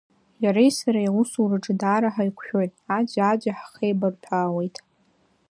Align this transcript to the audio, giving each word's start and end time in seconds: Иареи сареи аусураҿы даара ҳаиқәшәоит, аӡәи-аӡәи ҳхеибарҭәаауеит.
Иареи 0.43 0.71
сареи 0.77 1.09
аусураҿы 1.11 1.73
даара 1.79 2.09
ҳаиқәшәоит, 2.15 2.71
аӡәи-аӡәи 2.97 3.57
ҳхеибарҭәаауеит. 3.59 4.75